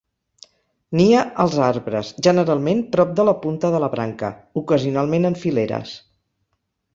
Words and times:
Nia 0.99 1.25
als 1.43 1.57
arbres, 1.65 2.09
generalment 2.27 2.81
prop 2.95 3.11
de 3.19 3.27
la 3.29 3.35
punta 3.45 3.71
de 3.77 3.83
la 3.85 3.91
branca, 3.97 4.31
ocasionalment 4.63 5.31
en 5.31 5.39
fileres. 5.45 5.95